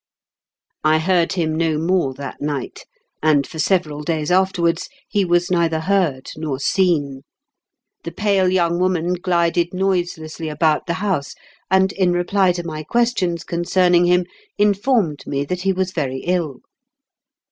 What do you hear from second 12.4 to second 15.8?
to my questions con cerning him, informed me that he